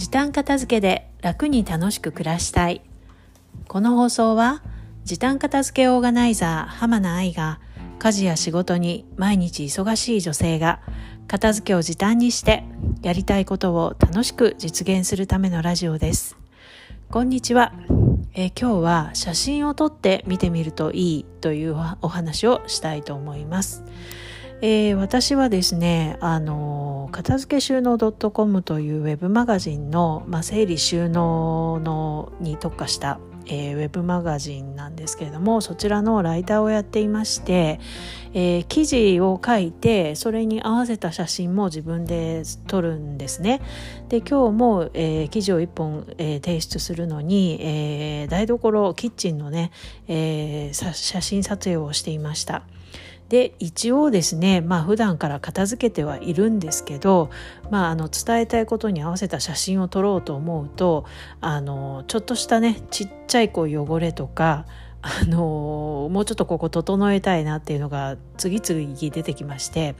[0.00, 2.80] 時短片付けで楽に楽しく暮らしたい。
[3.68, 4.62] この放送は
[5.04, 7.60] 時短片付けオーガナイザー浜名愛が
[7.98, 10.80] 家事や仕事に毎日忙しい女性が
[11.28, 12.64] 片付けを時短にして
[13.02, 16.38] やりたいことを楽しく実現するためのラジオです。
[17.10, 17.74] こんにちは、
[18.32, 23.84] え今日は写真を撮って見てみるといいというお話をしたいと思います。
[24.62, 37.80] えー私はですね、あの片付け収納 .com というウェブマガジンの、まあ、整理収納のに特化した、えーウェブマガジンなんですけれどもそちらのライターをやっていまして、
[38.34, 43.62] えー記事を書いてそれに合わせた写真も自分で撮るんですね。
[44.10, 49.70] で今日も、えー記事を1本、え提出するのに、え台所キッチンのね、
[50.06, 50.92] え写
[51.22, 52.64] 真撮影をしていました。
[53.30, 57.30] で一応ですねまあ普段から片付けてはいるんですけど、
[57.70, 61.06] まあ、あの伝えたいことに合わせた写真を撮ろうと思うと
[61.40, 64.66] あのちょっとしたねちっちゃいこう汚れとか
[65.02, 69.94] あのもうちょっとここ整えたいなっていうのが次々出てきまして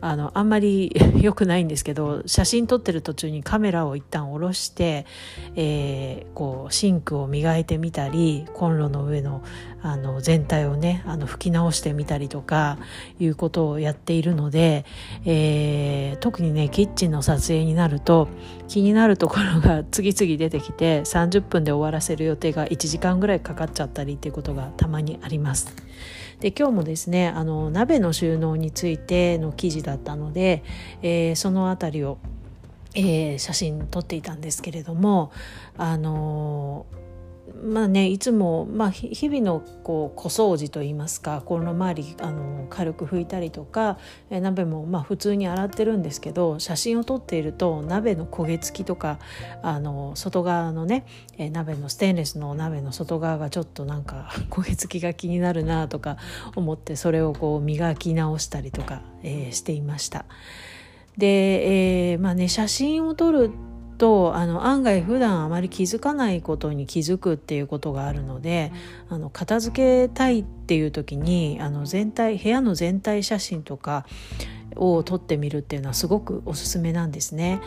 [0.00, 5.06] あのあんまり 良くないんですけど写真撮ってる途中にカメラを一旦下ろして、
[5.54, 9.42] えーこうシンクを磨いてみたりコンロの上の
[9.82, 12.78] あの全体をねあの拭き直してみたりとか
[13.18, 14.84] いうことをやっているので、
[15.24, 18.28] えー特にねキッチンの撮影になると
[18.68, 25.74] 気になるところが次々出てきて30分で終わらせる予定が1時間ぐらいかかっちゃったりっていうことがたまにあります。
[26.40, 30.64] で今日もですねあの鍋の収納についての記事だったので、
[31.02, 32.18] えーそのあたりを、
[32.94, 35.30] えー写真撮っていたんですけれども
[35.76, 37.01] あのー
[37.62, 43.98] まあねいつも、まあ、日々のこう小掃除といいますかコンロ周りあの軽く拭いたりとか、
[44.30, 49.18] え鍋もまあ普通に洗ってるんですけど写真を撮っていると鍋の焦げ付きとか
[49.62, 51.04] あの外側のね、
[51.36, 56.18] え鍋のステンレスの鍋の外側がちょっとなんか 焦げ付きが気になるなとか
[56.54, 60.24] 思ってそれをこう磨き直したりとか、えーしていました。
[61.18, 63.50] で、えーまあね写真を撮る
[64.02, 68.72] とあの案外普段あまり気づかないことに気づくっていうことがあるので
[69.08, 74.04] あの片付けたいっていう時にあの全体部屋の全体写真とか
[74.74, 77.60] を撮ってみるっていうのはすごくおすすめなんですね。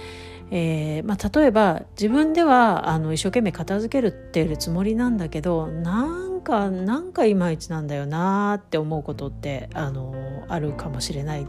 [0.51, 10.13] えーまあ、例えば自分ではあの一生懸命片付けるっていうつもりなんだけどなんかなんかいまいちなんだよなって思うことってあの
[10.50, 11.47] あるかもしれない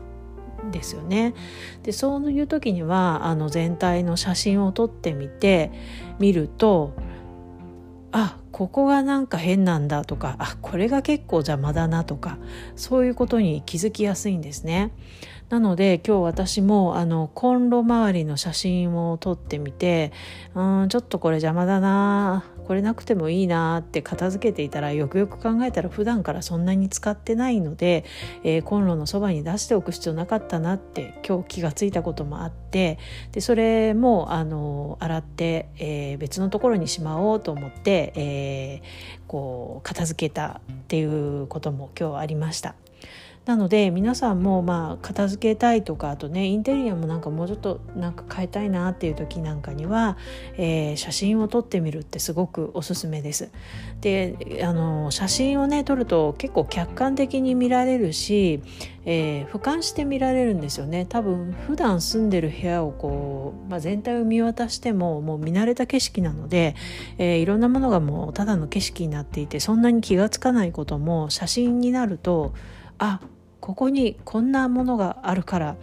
[0.71, 1.35] ですよね。
[1.83, 5.71] でそういう時にはあの全体の写真を撮ってみて
[6.19, 6.95] 見ると
[8.13, 12.39] あここがなんか変なんだとかあこれが結構邪魔だなとか
[12.75, 14.93] そういうことに気づきやすいんですね。
[15.49, 20.13] なので今日私もあのコンロ周りの写真を撮ってみて
[20.55, 28.05] うんちょっとこれ邪魔だなこれなくてもいいなって片付けていたらよくよく考えたら普段からそんなに使ってないので、
[28.43, 32.99] えーコンロのそばに出しておく必要なかったなって今日気がついたこともあって
[33.31, 42.75] でそれもあの洗って、えー別のところにしまおうと思って、えーこう片付けたっていうことも今日ありました。
[43.47, 50.19] なので皆さんもまあ片付けたいとかあとねインテリアもなんかもうちょっとなんか変えたいなっていう時なんかには、
[50.59, 53.51] えー写真を撮ってみるってすごくおすすめです。
[54.01, 58.63] であの写真をね撮ると結構客観的に見られるし、
[59.05, 66.75] えー俯瞰して見られるんですよね多分普段住んでる部屋をこう、まあ、全体を見渡してももう見慣れた景色なので、
[67.19, 72.53] えーいろんなものがもうただの景色になっていてそんなに気がつかないことも写真になると
[72.99, 73.21] あ
[73.61, 75.77] ここにこんなものがあるから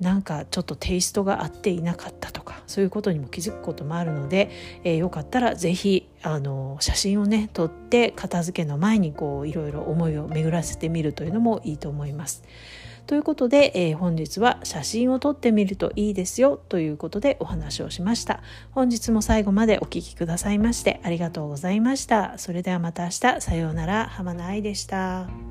[0.00, 4.50] なんかちょっとテイストが合っていなかったとかそういうことにも気づくこともあるので、
[4.82, 12.42] えーよかったらぜひあの写真をね撮って片付けの前にこういろいろ思いを巡らせてみるというのもいいと思います。
[13.06, 18.42] ということで、えー本日は写真を撮ってみるといいですよということでお話をしました。
[18.70, 22.38] 本日も最後までお聞きくださいましてありがとうございました。
[22.38, 25.49] それではまた明日さようなら浜名愛でした。